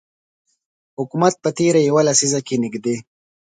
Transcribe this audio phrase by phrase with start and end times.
[0.97, 2.95] حکومت په تیره یوه لسیزه کې نږدې